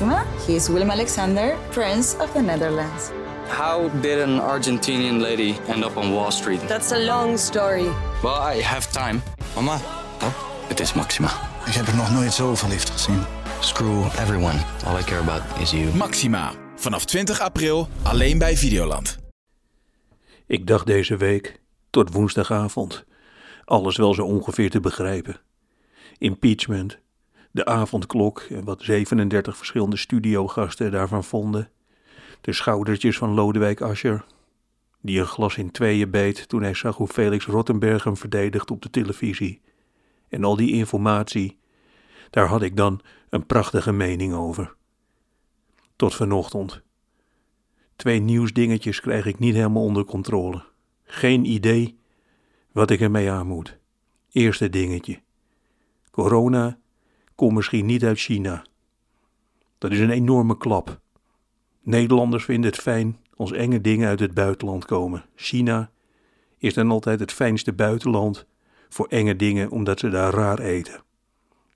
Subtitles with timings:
[0.00, 0.24] Maxima.
[0.46, 3.10] He is Willem Alexander, Prince of the Netherlands.
[3.48, 6.60] How did an Argentinian lady end up on Wall Street?
[6.68, 7.88] That's a long story.
[8.22, 9.22] Well, I have time.
[9.54, 9.80] Mama,
[10.22, 10.32] Oh,
[10.68, 11.30] het is Maxima.
[11.66, 13.22] ik heb er nog nooit zo verliefd gezien.
[13.60, 14.58] Screw everyone.
[14.86, 15.94] All I care about is you.
[15.96, 16.52] Maxima.
[16.76, 19.18] Vanaf 20 april alleen bij Videoland.
[20.46, 21.60] Ik dacht deze week,
[21.90, 23.04] tot woensdagavond,
[23.64, 25.40] alles wel zo ongeveer te begrijpen.
[26.18, 26.98] Impeachment,
[27.58, 31.70] de avondklok en wat 37 verschillende studiogasten daarvan vonden.
[32.40, 34.24] De schoudertjes van Lodewijk Asscher,
[35.00, 38.82] die een glas in tweeën beet toen hij zag hoe Felix Rottenberg hem verdedigt op
[38.82, 39.60] de televisie.
[40.28, 41.58] En al die informatie,
[42.30, 43.00] daar had ik dan
[43.30, 44.74] een prachtige mening over.
[45.96, 46.82] Tot vanochtend.
[47.96, 50.64] Twee nieuwsdingetjes krijg ik niet helemaal onder controle.
[51.04, 51.98] Geen idee
[52.72, 53.78] wat ik ermee aan moet.
[54.30, 55.20] Eerste dingetje.
[56.10, 56.78] Corona
[57.38, 58.64] komt misschien niet uit China.
[59.78, 61.00] Dat is een enorme klap.
[61.82, 65.24] Nederlanders vinden het fijn als enge dingen uit het buitenland komen.
[65.34, 65.90] China
[66.56, 68.46] is dan altijd het fijnste buitenland
[68.88, 71.02] voor enge dingen omdat ze daar raar eten.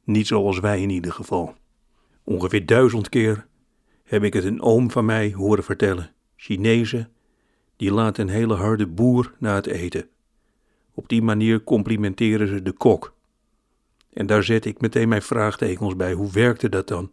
[0.05, 1.55] Niet zoals wij in ieder geval.
[2.25, 3.47] Ongeveer duizend keer
[4.05, 6.11] heb ik het een oom van mij horen vertellen.
[6.37, 7.13] Chinezen,
[7.77, 10.09] die laten een hele harde boer na het eten.
[10.95, 13.15] Op die manier complimenteren ze de kok.
[14.13, 16.13] En daar zet ik meteen mijn vraagtekens bij.
[16.13, 17.13] Hoe werkte dat dan?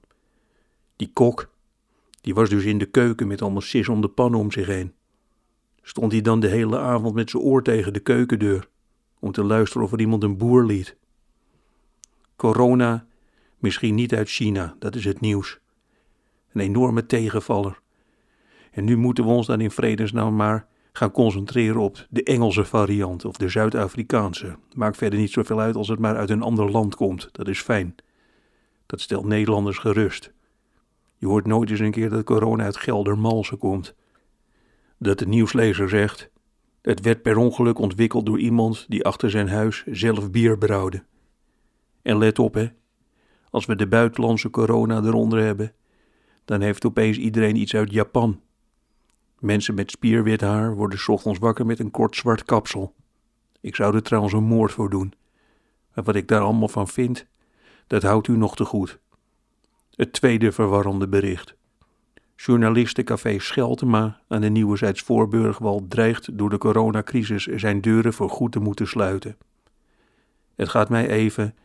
[0.95, 1.50] Die kok,
[2.22, 4.94] die was dus in de keuken met allemaal sis om de pannen om zich heen.
[5.81, 8.70] Stond hij dan de hele avond met zijn oor tegen de keukendeur
[9.20, 10.97] om te luisteren of er iemand een boer liet?
[12.36, 13.08] Corona,
[13.58, 15.59] misschien niet uit China, dat is het nieuws.
[16.53, 17.81] Een enorme tegenvaller.
[18.72, 20.67] En nu moeten we ons dan in vredesnaam maar
[21.00, 24.55] gaan concentreren op de Engelse variant of de Zuid-Afrikaanse.
[24.73, 27.30] Maakt verder niet zoveel uit als het maar uit een ander land komt.
[27.31, 27.95] Dat is fijn.
[28.86, 30.33] Dat stelt Nederlanders gerust.
[31.16, 33.95] Je hoort nooit eens een keer dat corona uit Geldermalsen komt.
[34.97, 36.30] Dat de nieuwslezer zegt:
[36.81, 41.04] het werd per ongeluk ontwikkeld door iemand die achter zijn huis zelf bier brouwde.
[42.02, 42.67] En let op hè,
[43.49, 45.73] als we de buitenlandse corona eronder hebben,
[46.45, 48.42] dan heeft opeens iedereen iets uit Japan.
[49.39, 52.95] Mensen met spierwit haar worden ochtends wakker met een kort zwart kapsel.
[53.61, 55.14] Ik zou er trouwens een moord voor doen.
[55.94, 57.26] Maar wat ik daar allemaal van vind,
[57.88, 58.99] dat houdt u nog te goed.
[59.95, 61.55] Het tweede verwarrende bericht.
[62.36, 68.60] Journalistencafé Scheltema aan de Nieuwezijds Voorburgwal dreigt door de coronacrisis zijn deuren voor goed te
[68.60, 69.38] moeten sluiten.
[70.55, 71.55] Het gaat mij even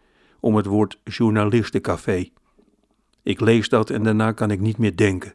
[0.40, 2.28] om het woord journalistencafé.
[3.22, 5.34] Ik lees dat en daarna kan ik niet meer denken.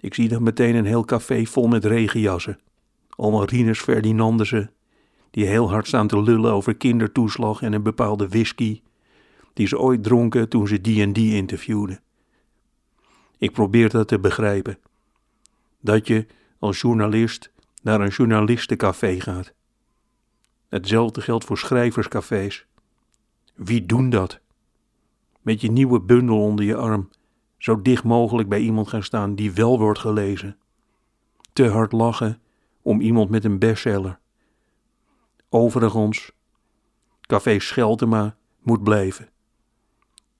[0.00, 2.58] Ik zie dan meteen een heel café vol met regenjassen.
[3.08, 4.70] Allemaal Rinus Ferdinandussen,
[5.30, 8.80] die heel hard staan te lullen over kindertoeslag en een bepaalde whisky,
[9.52, 12.00] die ze ooit dronken toen ze die en die interviewden.
[13.38, 14.78] Ik probeer dat te begrijpen.
[15.80, 16.26] Dat je
[16.58, 17.50] als journalist
[17.82, 19.52] naar een journalistencafé gaat.
[20.68, 22.66] Hetzelfde geldt voor schrijverscafés.
[23.54, 24.40] Wie doen dat?
[25.42, 27.08] Met je nieuwe bundel onder je arm,
[27.60, 30.58] zo dicht mogelijk bij iemand gaan staan die wel wordt gelezen.
[31.52, 32.42] Te hard lachen
[32.82, 34.18] om iemand met een bestseller.
[35.48, 36.32] Overigens,
[37.20, 39.28] café Scheltema moet blijven.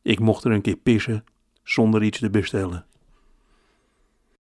[0.02, 1.24] Ik mocht er een keer pissen
[1.62, 2.86] zonder iets te bestellen.